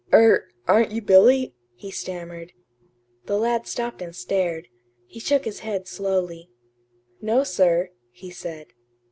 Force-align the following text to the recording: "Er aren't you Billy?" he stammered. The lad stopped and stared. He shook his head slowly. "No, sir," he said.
"Er 0.11 0.49
aren't 0.67 0.89
you 0.89 0.99
Billy?" 0.99 1.53
he 1.75 1.91
stammered. 1.91 2.53
The 3.27 3.37
lad 3.37 3.67
stopped 3.67 4.01
and 4.01 4.15
stared. 4.15 4.67
He 5.05 5.19
shook 5.19 5.45
his 5.45 5.59
head 5.59 5.87
slowly. 5.87 6.49
"No, 7.21 7.43
sir," 7.43 7.89
he 8.09 8.31
said. 8.31 8.73